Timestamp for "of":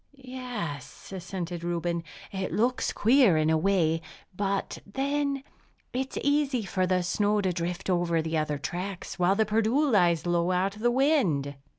10.75-10.81